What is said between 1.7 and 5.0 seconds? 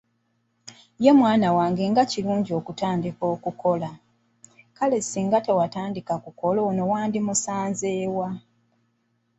nga kirungi n'otandika okukola, kale